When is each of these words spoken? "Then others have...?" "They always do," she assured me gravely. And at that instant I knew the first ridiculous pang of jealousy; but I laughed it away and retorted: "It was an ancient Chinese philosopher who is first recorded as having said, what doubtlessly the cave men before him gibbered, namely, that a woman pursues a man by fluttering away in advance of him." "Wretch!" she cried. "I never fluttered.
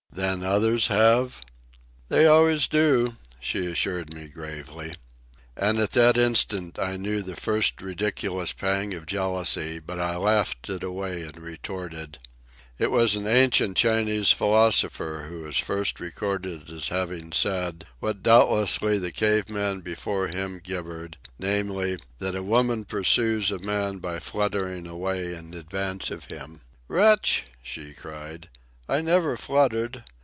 "Then 0.13 0.43
others 0.43 0.87
have...?" 0.87 1.39
"They 2.09 2.27
always 2.27 2.67
do," 2.67 3.15
she 3.39 3.65
assured 3.65 4.13
me 4.13 4.27
gravely. 4.27 4.93
And 5.55 5.79
at 5.79 5.91
that 5.91 6.17
instant 6.17 6.77
I 6.77 6.97
knew 6.97 7.23
the 7.23 7.37
first 7.37 7.81
ridiculous 7.81 8.51
pang 8.53 8.93
of 8.93 9.05
jealousy; 9.07 9.79
but 9.79 9.99
I 9.99 10.17
laughed 10.17 10.69
it 10.69 10.83
away 10.83 11.21
and 11.23 11.37
retorted: 11.37 12.19
"It 12.77 12.91
was 12.91 13.15
an 13.15 13.25
ancient 13.25 13.77
Chinese 13.77 14.31
philosopher 14.31 15.27
who 15.29 15.45
is 15.47 15.57
first 15.57 15.99
recorded 16.01 16.69
as 16.69 16.89
having 16.89 17.31
said, 17.31 17.87
what 18.01 18.21
doubtlessly 18.21 18.97
the 18.99 19.11
cave 19.13 19.49
men 19.49 19.79
before 19.79 20.27
him 20.27 20.59
gibbered, 20.61 21.17
namely, 21.39 21.97
that 22.19 22.35
a 22.35 22.43
woman 22.43 22.83
pursues 22.83 23.49
a 23.49 23.59
man 23.59 23.97
by 23.99 24.19
fluttering 24.19 24.85
away 24.87 25.33
in 25.33 25.53
advance 25.53 26.11
of 26.11 26.25
him." 26.25 26.59
"Wretch!" 26.89 27.45
she 27.63 27.93
cried. 27.93 28.49
"I 28.89 28.99
never 28.99 29.37
fluttered. 29.37 30.03